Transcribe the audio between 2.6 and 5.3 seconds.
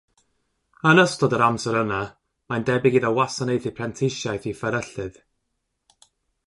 debyg iddo wasanaethu prentisiaeth i fferyllydd.